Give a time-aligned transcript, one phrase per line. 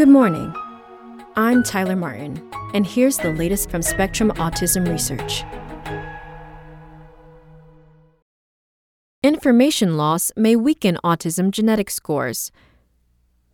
[0.00, 0.54] Good morning.
[1.36, 2.40] I'm Tyler Martin,
[2.72, 5.44] and here's the latest from Spectrum Autism Research.
[9.22, 12.50] Information loss may weaken autism genetic scores.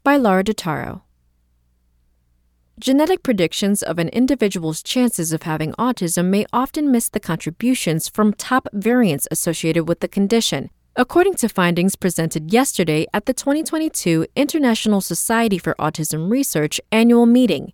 [0.05, 1.01] By Laura Dattaro.
[2.79, 8.33] Genetic predictions of an individual's chances of having autism may often miss the contributions from
[8.33, 15.03] top variants associated with the condition, according to findings presented yesterday at the 2022 International
[15.03, 17.73] Society for Autism Research annual meeting.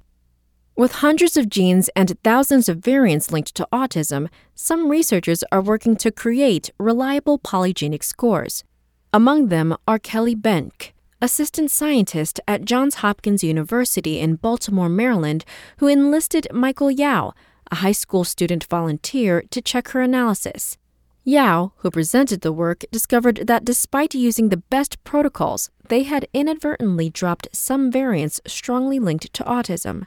[0.76, 5.94] With hundreds of genes and thousands of variants linked to autism, some researchers are working
[5.96, 8.64] to create reliable polygenic scores.
[9.12, 15.44] Among them are Kelly Benke, assistant scientist at Johns Hopkins University in Baltimore, Maryland,
[15.76, 17.34] who enlisted Michael Yao,
[17.70, 20.76] a high school student volunteer, to check her analysis.
[21.24, 27.08] Yao, who presented the work, discovered that despite using the best protocols, they had inadvertently
[27.08, 30.04] dropped some variants strongly linked to autism.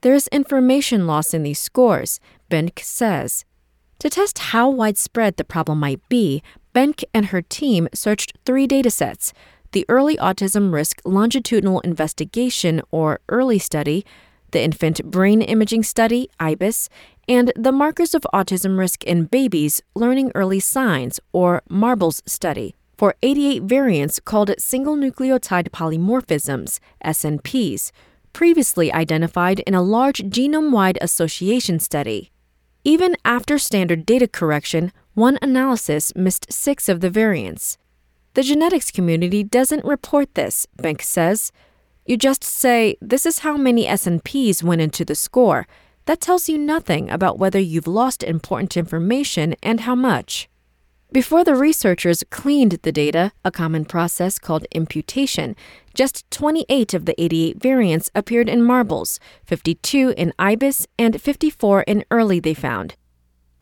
[0.00, 2.18] There is information loss in these scores,
[2.50, 3.44] Benke says.
[4.00, 6.42] To test how widespread the problem might be,
[6.74, 9.32] Benke and her team searched three datasets
[9.72, 14.04] the Early Autism Risk Longitudinal Investigation, or EARLY study,
[14.50, 16.88] the Infant Brain Imaging Study, IBIS,
[17.28, 23.14] and the Markers of Autism Risk in Babies Learning Early Signs, or MARBLES study, for
[23.22, 27.90] 88 variants called single nucleotide polymorphisms, SNPs,
[28.32, 32.30] previously identified in a large genome wide association study.
[32.84, 37.76] Even after standard data correction, one analysis missed six of the variants.
[38.34, 41.50] The genetics community doesn't report this, Benke says.
[42.08, 45.66] You just say, this is how many SNPs went into the score.
[46.06, 50.48] That tells you nothing about whether you've lost important information and how much.
[51.12, 55.54] Before the researchers cleaned the data, a common process called imputation,
[55.92, 62.06] just 28 of the 88 variants appeared in marbles, 52 in IBIS, and 54 in
[62.10, 62.94] early they found.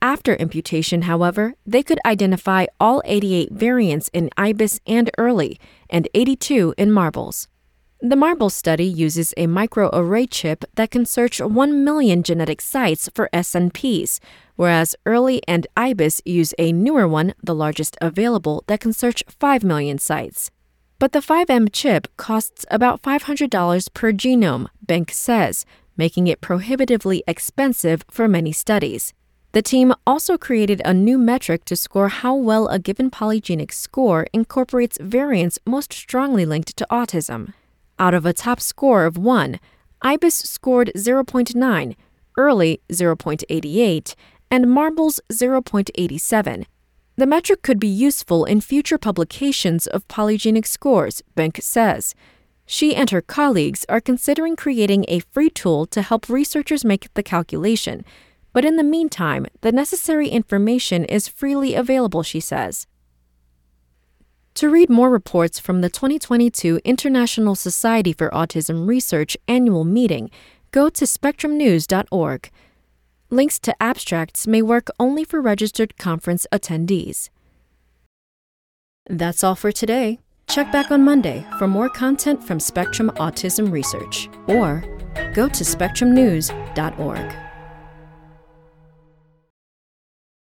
[0.01, 5.59] After imputation, however, they could identify all 88 variants in IBIS and early,
[5.91, 7.49] and 82 in marbles.
[8.03, 13.31] The MARBLE study uses a microarray chip that can search 1 million genetic sites for
[13.33, 14.21] SNPs,
[14.55, 19.65] whereas early and IBIS use a newer one, the largest available, that can search 5
[19.65, 20.51] million sites.
[20.99, 25.65] But the 5M chip costs about $500 per genome, Benke says,
[25.97, 29.15] making it prohibitively expensive for many studies.
[29.53, 34.27] The team also created a new metric to score how well a given polygenic score
[34.35, 37.55] incorporates variants most strongly linked to autism.
[37.99, 39.59] Out of a top score of 1,
[40.03, 41.97] IBIS scored 0.9,
[42.37, 44.15] early 0.88,
[44.51, 46.67] and marbles 0.87.
[47.17, 52.15] The metric could be useful in future publications of polygenic scores, Benke says.
[52.67, 57.23] She and her colleagues are considering creating a free tool to help researchers make the
[57.23, 58.05] calculation
[58.57, 62.87] but in the meantime, the necessary information is freely available, she says.
[64.57, 70.31] To read more reports from the 2022 International Society for Autism Research annual meeting,
[70.71, 72.51] go to spectrumnews.org.
[73.29, 77.29] Links to abstracts may work only for registered conference attendees.
[79.11, 80.21] That's all for today.
[80.49, 84.83] Check back on Monday for more content from Spectrum Autism Research or
[85.35, 87.46] go to spectrumnews.org.